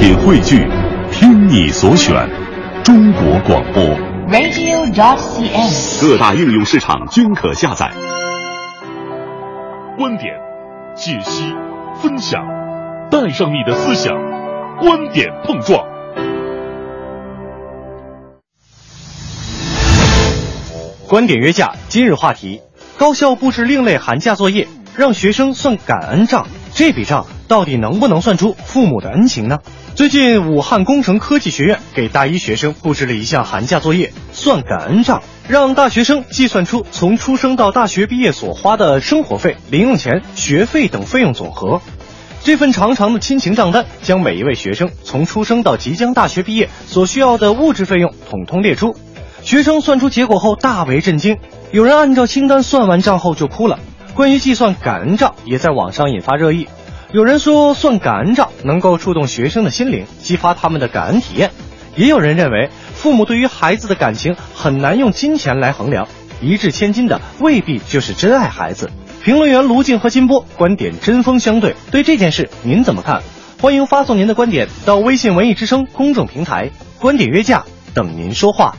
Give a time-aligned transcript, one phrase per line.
[0.00, 0.66] 品汇聚，
[1.12, 2.26] 听你所选，
[2.82, 3.84] 中国广播。
[4.30, 6.00] radio.dot.cn，。
[6.00, 7.92] 各大应用市场均可下载。
[9.98, 10.32] 观点、
[10.96, 11.52] 解析、
[12.00, 12.40] 分享，
[13.10, 14.14] 带上你的思想，
[14.80, 15.84] 观点碰撞。
[21.06, 22.62] 观点约架，今日话题：
[22.96, 26.46] 高校布置另类寒假作业，让学生算感恩账。
[26.72, 29.58] 这笔账到底能不能算出父母的恩情呢？
[30.00, 41.82] 最近，武汉工程科技学院给大一学生布置了一项寒假作业——算感恩账，让大学生计算出从出生到大学毕业所花的生活费、零用钱、学费等费用总和。
[42.42, 48.96] 这份长长的亲情账单将每一位学生从出生到即将大学毕业所需要的物质费用统统列出。
[49.42, 51.36] 学生算出结果后大为震惊，
[51.72, 53.78] 有人按照清单算完账后就哭了。
[54.14, 56.68] 关于计算感恩账也在网上引发热议。
[57.12, 61.48] 有人说算感恩账能够触动学生的心灵，激发他们的感恩体验；
[61.96, 66.06] 也有人认为父母对于孩子的感情很难用金钱来衡量，
[66.40, 68.88] 一掷千金的未必就是真爱孩子。
[69.24, 73.20] 评论员卢静和金波观点针锋相对，对这件事您怎么看？
[73.60, 78.76] 欢迎发送您的观点到微信文艺之声公众平台“观点约架”，等您说话。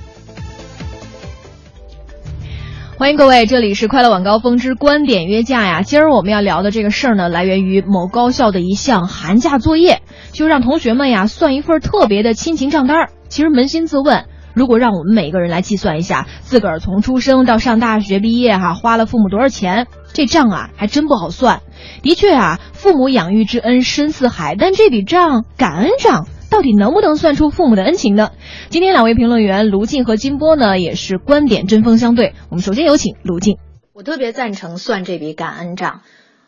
[3.02, 5.82] 欢迎各位，这里是快乐晚高峰之观点约架呀。
[5.82, 13.10] 今儿我们要聊的这个事儿呢，来源于某高校的一项寒假作业，就让同学们呀算一份特别的亲情账单儿。
[13.28, 21.62] 其实扪心自问，如果让我们每个人来计算一下，自个儿从出生到上大学毕业哈、花了父母多少钱，这账啊还真不好算。
[22.04, 26.28] 的确啊，父母养育之恩深似海，但这笔账感恩账。
[26.52, 28.32] 到底能不能算出父母的恩情呢？
[28.70, 32.36] 今天两位评论员卢静和金波呢，也是观点针锋相对。
[32.50, 33.58] 我们首先有请卢静。
[33.94, 36.02] 我特别赞成算这笔感恩账。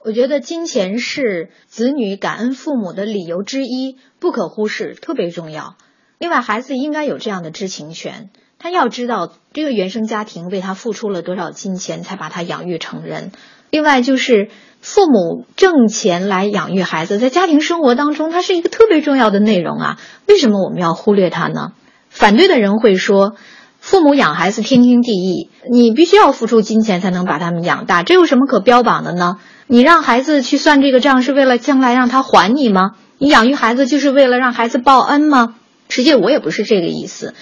[0.04, 5.78] 我觉得金钱是子女感恩父母的理由之一，不可忽视，特别重要。
[6.20, 8.30] 另外，孩子应该有这样的知情权，
[8.60, 13.32] 他要知道这个原生家庭为他付出了多少金钱，才把他养育成人。
[13.74, 14.50] 另外就是。
[14.86, 19.98] 父母挣钱来养育孩子，在家庭生活当中，它是一个特别重要的内容啊。
[20.28, 21.72] 为什么我们要忽略它呢？
[22.10, 23.38] 反对的人会说，
[23.80, 29.38] 父母养孩子天经地义，你必须要付出金钱才能把他们养大，这有什么可标榜的呢？
[29.68, 32.92] 你让孩子去算这个账，是为了将来让他还你吗？
[33.20, 35.56] 你养育孩子就是为了让孩子报恩吗？
[35.88, 37.36] 实际我也不是这个意思。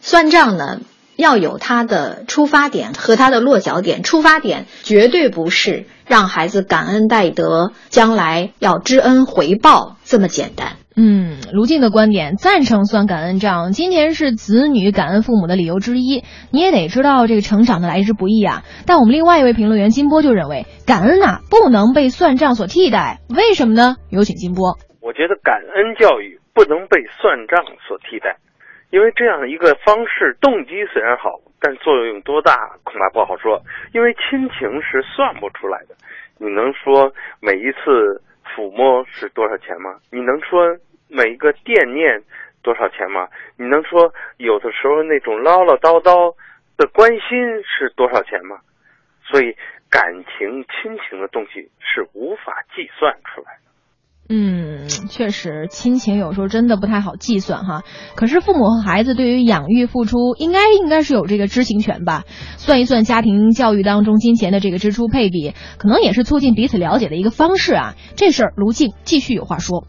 [0.00, 0.80] 算账呢，
[1.16, 4.02] 要有他的出发点和他的落脚点。
[4.02, 5.86] 出发点绝对不是。
[6.06, 10.76] 让孩子感恩戴德，将来要知恩回报，这么简单。
[10.94, 16.22] 嗯，卢静的观点赞成算感恩账，金钱是子女感恩父母的理由之一。
[16.52, 18.62] 你也得知道这个成长的来之不易啊。
[18.86, 23.96] 但我们另外一位评论员金波就认为，感恩呐、啊、不能被算账所替代，为什么呢？
[24.08, 24.78] 有请金波。
[25.02, 28.38] 我觉得感恩教育不能被算账所替代，
[28.90, 31.40] 因为这样一个方式动机虽然好。
[31.58, 33.60] 但作用多大恐怕不好说，
[33.92, 35.96] 因为亲情是算不出来的。
[36.38, 39.98] 你能说每一次抚摸是多少钱吗？
[40.12, 40.76] 你能说
[41.08, 42.22] 每一个惦念
[42.62, 43.26] 多少钱吗？
[43.56, 46.36] 你能说有的时候那种唠唠叨叨
[46.76, 48.60] 的关心是多少钱吗？
[49.24, 49.56] 所以
[49.90, 50.04] 感
[50.38, 53.65] 情、亲情的东西是无法计算出来的。
[54.28, 57.84] 嗯，确实，亲情有时候真的不太好计算哈。
[58.16, 62.24] 可是父母和孩子对于养育付出，应该应该是有这个知情权吧？
[62.56, 67.94] 算一算家庭教育当中金钱的这个支出配比，可能也是促进彼此了解的一个方式啊。
[68.16, 69.86] 这事儿卢静继续有话说。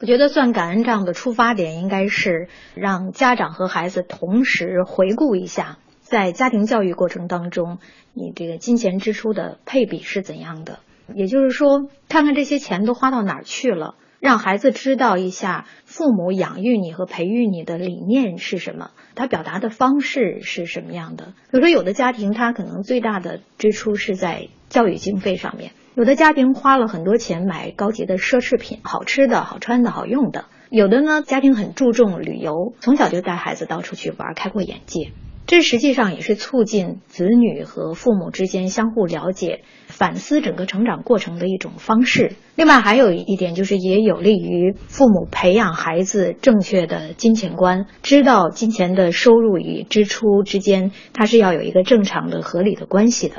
[0.00, 7.78] 我觉得算感恩账的出发点应该是让家长和孩子同时回顾一下，在家庭教育过程当中，
[8.12, 10.80] 你这个金钱支出的配比是怎样的。
[11.14, 21.34] 也就是说，看看这些钱都花到哪儿去了，让孩子知道一下父母养育你和培育你的理念是什么，他表达的方式是什么样的。
[21.50, 35.12] 比如说，有的家庭他可能最大的支出是在教育经费上面，有的家庭花了很多钱买高级的奢侈品，好吃的、好穿的、好用的；有的呢，家庭很注重旅游，从小就带孩子到处去玩，开阔眼界。
[35.46, 42.32] 这实际上也是促进子女和父母之间相互了解、反思整个成长过程的一种方式。
[42.56, 53.36] 另外还有一点就是，也有利于父母培养孩子正确的金钱观，知道金钱的收入与支出之间，它是要有一个正常的、合理的关系的。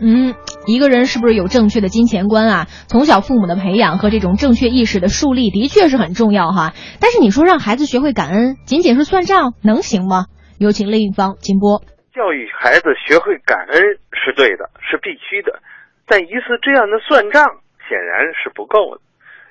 [0.00, 2.68] 嗯，一个人是不是有正确的金钱观啊？
[2.86, 6.72] 从小父母的培养和这种正确意识的树立，的确是很重要哈。
[7.00, 10.26] 但是你说让孩子学会感恩，仅仅是算账能行吗？
[10.58, 11.80] 有请另一方金波。
[12.12, 13.80] 教育孩子学会感恩
[14.12, 15.62] 是对的，是必须的，
[16.04, 17.44] 但一次这样的算账
[17.88, 19.00] 显然是不够的，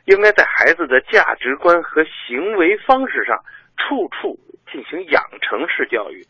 [0.06, 3.38] 应该在孩子的价值观和行为方式上
[3.78, 4.38] 处处
[4.70, 6.22] 进行养成式教育，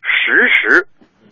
[0.00, 0.80] 时时、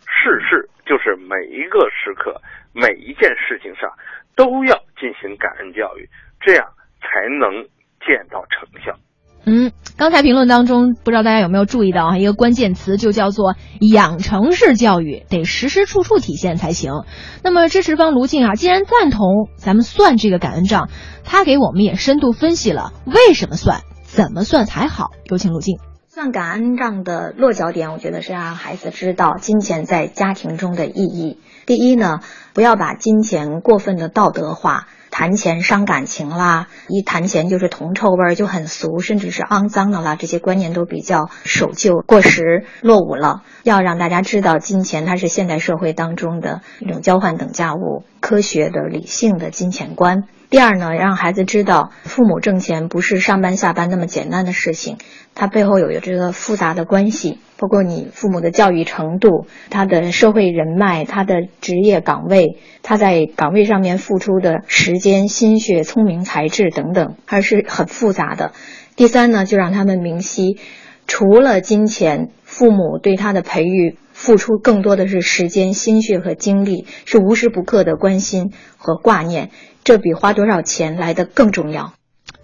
[0.05, 2.39] 事事，就是每一个时刻、
[2.75, 3.91] 每一件事情上
[4.37, 6.07] 都要进行感恩教育，
[6.39, 6.67] 这样
[7.01, 7.65] 才能
[8.05, 8.95] 见到成效。
[9.47, 12.19] 嗯，刚才评论当中，不知道大家有没有注意到啊？
[12.19, 16.93] 一个关键词就叫做养成式教育，得时时处处体现才行。
[17.43, 20.89] 那么支持方卢静啊，既然赞同咱们算这个感恩账，
[21.25, 25.11] 他给我们也深度分析了为什么算，怎么算才好。
[25.25, 25.79] 有请卢静。
[26.09, 31.39] 算感恩账的落脚点，我觉得是让孩子知道金钱在家庭中的意义。
[31.67, 32.19] 第一呢，
[32.53, 34.89] 不要把金钱过分的道德化。
[35.11, 40.17] 谈钱伤感情啦，一谈钱就是铜臭味儿，就很俗，甚至是肮脏的啦。
[40.17, 43.43] 这些观念都比较守旧、过时、落伍了。
[43.65, 50.25] 要让大家知道，金钱它是现代社会当中的一种交换等价物，科学的、理性的金钱观。
[50.49, 54.99] 第二呢，让孩子知道，父母挣钱不是上班下班那么简单的事情，
[55.35, 68.53] 它背后有着这个复杂的关系，包括你父母的教育程度、他的社会人脉、他的职业岗位、他在岗位上面付出的时间、心血、聪明才智等等，还是很复杂的。
[68.95, 70.59] 第三呢，就让他们明晰，
[71.09, 79.51] 除了金钱，父母对他的培育付出更多的是时间、心血和精力，是无时不刻的关心和挂念。
[79.83, 81.95] 这比花多少钱来的更重要。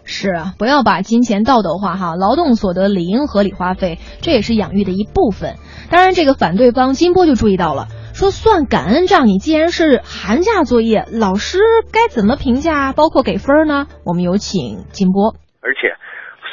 [0.09, 5.57] 是啊，不要把金钱道德化哈，劳动所得理应合理花费，这也是养育的一部分。
[5.91, 11.59] 当然，这个反对方金波就注意到了，说算感恩账，你既然是寒假作业，老师
[11.93, 13.89] 该怎么评价，包括给分呢？
[14.07, 15.37] 我们有请金波。
[15.61, 15.93] 而且，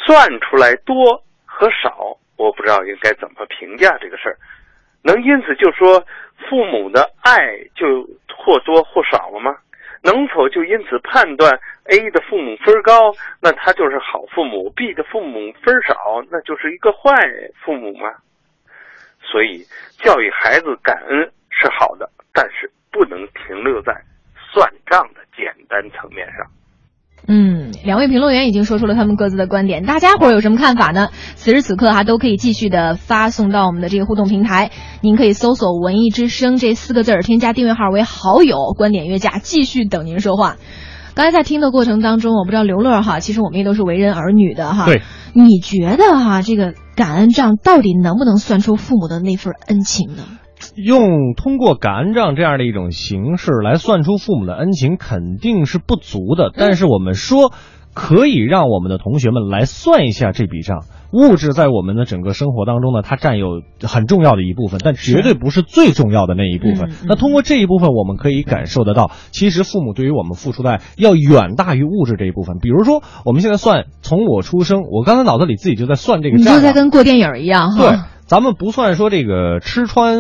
[0.06, 4.36] 算出来多和少，我不知道应该怎么评价这个事儿。
[5.04, 6.04] 能因此就说
[6.50, 7.40] 父母的爱
[7.80, 7.88] 就
[8.36, 9.56] 或多或少了吗？
[10.04, 11.50] 能否就因此判断
[11.86, 15.96] A 的父母分高，那他就是好父母；B 的父母分少，
[16.30, 17.16] 那就是一个坏
[17.64, 18.12] 父母吗？
[19.24, 19.64] 所以，
[20.04, 23.94] 教育孩子感恩是好的，但是不能停留在
[24.54, 26.48] 算账的简单层面上。
[27.26, 31.08] 嗯，两位评论员已经说出了他们各自的观点，大家伙有什么看法呢？
[31.36, 34.72] 此时此刻哈，都可以继续的发送到我们的这个互动平台，
[35.02, 40.58] 您可以搜索“文艺之声”这四个字儿，添加订阅号为好友，观点约架，继续等您说话。
[41.16, 45.02] 刚才在听的过程当中，我不知道刘乐哈，其实我们也都是为人儿女的哈，对，
[45.34, 50.24] 你觉得哈，这个感恩账到底能不能算出父母的那份恩情呢？
[50.76, 56.52] 用通过感恩账这样的一种形式来算出父母的恩情，肯定是不足的。
[56.56, 57.52] 但是我们说，
[57.94, 60.84] 可以让我们的同学们来算一下这笔账。
[61.12, 66.90] 物质在我们的整个生活当中呢，它占有很重要的一部分，但绝对不是最重要的那一部分。
[67.08, 72.58] 那通过这一部分，我们可以感受得到，其实父母对于我们付出的爱要远大于物质这一部分。
[72.60, 77.90] 比如说，我们现在算从我出生，我刚才脑子里自己就在算这个账，你就在跟过电影一样哈。
[77.90, 78.00] 对。
[78.26, 80.18] 咱们不算说这个吃穿，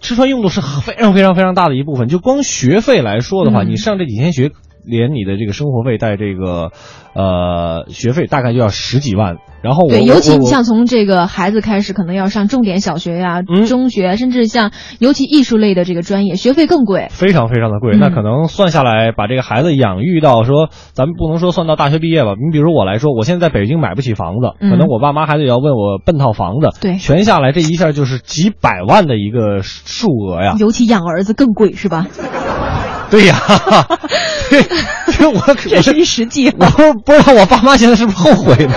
[0.00, 2.08] 吃穿用度是非常非常非常大的一部分。
[2.08, 4.52] 就光学费来说的话，你上这几天学，
[4.84, 6.70] 连你的这个生活费带这个，
[7.14, 9.36] 呃，学费大概就要十几万。
[9.62, 17.94] 然后我对，尤其你像从这个孩子开始，可能要上重点小学呀、中学，甚至像尤其艺术类的这个专业，学费更贵，非常非常的贵。
[17.98, 22.30] 那可能算下来，把这个孩子养育到说，咱们不能说算到大学毕业吧。
[22.30, 30.54] 你比如我来说，我现在在北京买不起房子，可能我爸妈还得要问我奔套房子，对，全下来这一下就是几百万的一个数额呀。
[30.58, 32.06] 尤其养儿子更贵，是吧？
[33.10, 33.36] 对呀，
[34.50, 34.62] 对，
[35.06, 38.74] 其实我这是一实际，我不知道我爸妈现在是不是后悔呢？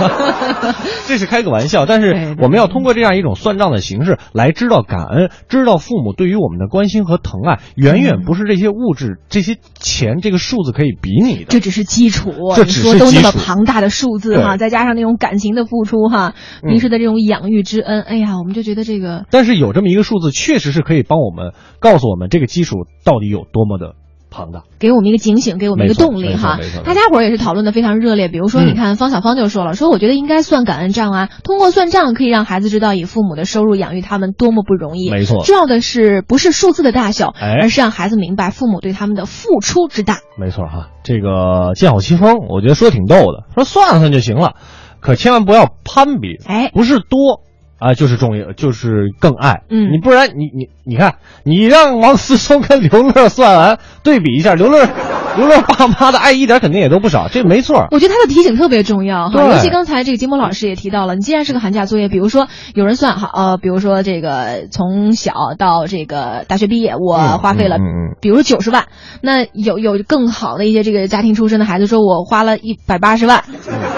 [1.08, 11.46] 这是开个玩笑，但是我们要通过这样一种算账的形式来知道感恩，知道父母对于我们的关心和疼爱，远远不是这些物质、这些钱这个数字可以比拟的。
[11.50, 16.34] 这只是基础，这只是都那么庞大的数字哈，再加上那种感情的付出哈，
[16.68, 19.26] 平时的这种养育之恩，哎呀，我们就觉得这个。
[19.30, 23.96] 但是有这么一个数字，确实是可以帮我们告诉我们这个基础到底有多么的。
[24.34, 26.58] 庞大，给我们一个警醒，给我们一个动力哈。
[26.84, 28.28] 大家伙儿也是讨论的非常热烈。
[28.28, 35.12] 比如说，你看方小芳就说了，说我觉得应该算感恩账啊，通过算账可以让孩子知道以父母的收入养育他们多么不容易。
[35.12, 40.18] 没错，重要的是不是数字的大小，而是让孩子明白父母对他们的付出之大。
[40.38, 44.56] 没错哈，这个见好奇风，我觉得说的挺逗的，说算算就行了，
[45.00, 47.42] 可千万不要攀比，哎，不是多。
[47.84, 49.64] 啊，就是重要，就是更爱。
[49.70, 54.88] 嗯，你不然你你你看，你让王思聪跟刘乐算完对比一下，刘乐
[55.36, 57.88] 刘乐爸妈的爱一点肯定也都不少，这没错。
[57.92, 67.78] 我觉得他的提醒特别重要哈，尤其刚才这个金波老师也提到了，你既然是个寒假作业，比如说有人算哈，呃，比如说这个从小到这个大学毕业，我嗯花费了
[68.22, 68.86] 比如九十万，
[69.22, 73.44] 那有有更好的一些这个家庭出身的孩子说，我花了一百八十万，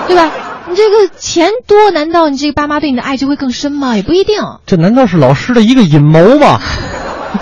[0.07, 0.31] 对吧？
[0.67, 3.95] 你这个钱多，难道你这个爸妈对你的爱就会更深吗？
[3.95, 4.41] 也不一定。
[4.65, 6.59] 这难道是老师的一个阴谋吗？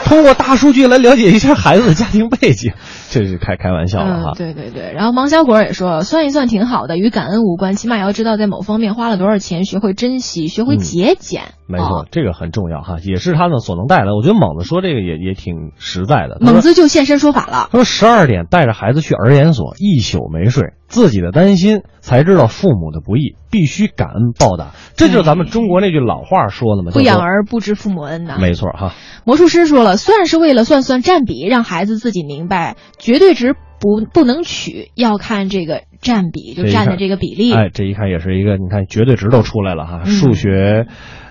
[0.06, 2.74] 通过大数据来了解一下孩子的家庭背景，
[3.14, 4.32] 这是开开玩笑了哈。
[4.32, 4.92] 嗯，对对对。
[4.94, 11.42] 然后芒小果也说，算一算挺好的，与感恩无关，起码要知道在某方面花了多少钱，学会珍惜，学会节俭。
[11.44, 14.16] 嗯没错哦，这个很重要哈，也是他们所能带来的。
[14.16, 16.38] 我觉得猛子说这个也也挺实在的。
[16.42, 17.70] 猛子就现身说法了。
[17.72, 24.72] 他说十二点带着孩子去儿研所，一宿没睡，自己的担心，才知道父母的不易，必须感恩报答。
[24.98, 28.38] 这就是咱们中国那句老话说的嘛，不养儿不知父母恩呐。
[28.42, 28.92] 没错哈。
[29.26, 37.54] 魔术师说了，算是为了算算占比，让孩子自己明白，绝对值不不能取，要看这个占比，就占的这个比例。
[37.54, 40.04] 哎，这一看也是一个，你看绝对值都出来了哈。
[40.06, 40.86] 嗯数学，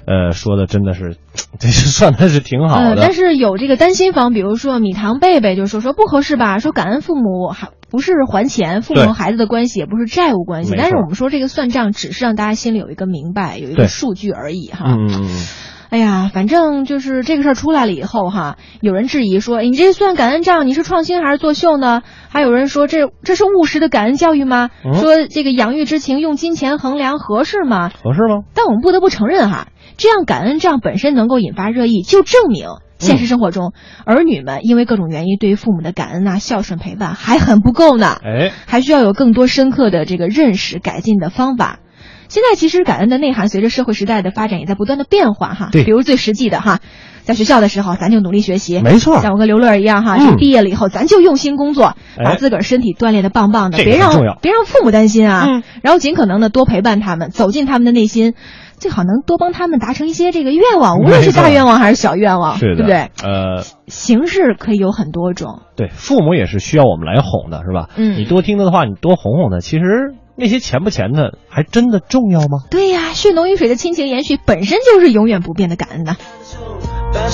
[0.07, 1.17] 呃，说的真的是，
[1.59, 3.01] 这是算的是挺好嗯，的。
[3.01, 10.75] 但是有这个担心房，比如说米糖贝贝就说说不合适吧，说感恩父母还不是还钱，父母和孩子的关系也不是债务关系。
[10.77, 14.85] 但是我们说这个算账，只是让大家心里有一个明白，有一个数据而已哈。
[14.87, 15.09] 嗯，
[15.93, 22.01] 哎呀，反正就是这个事儿出来了以后哈，有人质疑说，哎你这算感恩账，你是创新还是作秀呢？
[22.31, 24.71] 还有人说这这是务实的感恩教育吗？
[24.87, 27.91] 嗯说这个养育之情用金钱衡量合适吗？
[28.03, 28.45] 合适吗？
[28.55, 29.69] 但我们不得不承认哈，
[29.99, 32.69] 这样感恩账本身能够引发热议，就证明
[32.99, 33.75] 现实生活中、
[34.07, 41.81] 儿女们因为各种原因对于父母的感恩啊、孝顺陪伴还很不够呢，哎，还需要有更多深刻的这个认识、改进的方法。
[42.33, 46.79] 现在其实感恩的内涵随着社会时代的发展也在不断的变化哈，对比如最实际的哈。
[47.25, 55.47] 在学校的时候，咱就努力学习，没错像我跟刘乐一样哈，嗯毕业了以后，咱就用心工作，把哎自个儿身体锻炼的棒棒的，这个别让别让父母担心啊。
[55.47, 58.33] 嗯然后尽可能的多陪伴他们，走进他们的内心，
[58.77, 62.97] 最好能多帮他们达成一些这个愿望，无论是大愿望还是小愿望，是的，对不对？
[63.23, 67.91] 呃，形式可以有很多种，对，父母也是需要我们来哄的，是吧？
[67.97, 69.61] 嗯你多听他的话，你多哄哄他。
[69.61, 72.65] 其实那些钱不钱的，还真的重要吗？
[72.71, 76.17] 对呀，血浓于水的亲情延续本身就是永远不变的感恩呐。
[77.13, 77.29] 把